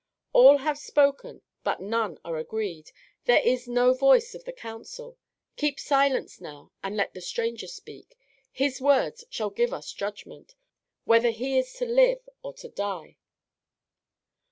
"All 0.33 0.57
have 0.57 0.79
spoken, 0.79 1.43
but 1.63 1.79
none 1.79 2.17
are 2.25 2.35
agreed. 2.37 2.91
There 3.25 3.39
is 3.45 3.67
no 3.67 3.93
voice 3.93 4.33
of 4.33 4.45
the 4.45 4.51
council. 4.51 5.19
Keep 5.57 5.79
silence 5.79 6.41
now, 6.41 6.71
and 6.83 6.97
let 6.97 7.13
the 7.13 7.21
stranger 7.21 7.67
speak. 7.67 8.17
His 8.51 8.81
words 8.81 9.23
shall 9.29 9.51
give 9.51 9.71
us 9.75 9.93
judgment, 9.93 10.55
whether 11.03 11.29
he 11.29 11.55
is 11.55 11.71
to 11.73 11.85
live 11.85 12.27
or 12.41 12.53
to 12.55 12.69
die." 12.69 13.17